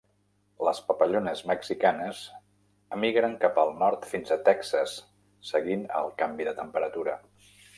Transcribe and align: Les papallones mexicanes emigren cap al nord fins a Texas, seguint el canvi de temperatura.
Les 0.67 0.77
papallones 0.85 1.43
mexicanes 1.51 2.21
emigren 2.97 3.35
cap 3.45 3.61
al 3.65 3.71
nord 3.83 4.09
fins 4.15 4.33
a 4.37 4.41
Texas, 4.51 4.97
seguint 5.51 5.85
el 6.01 6.13
canvi 6.23 6.49
de 6.49 6.57
temperatura. 6.63 7.19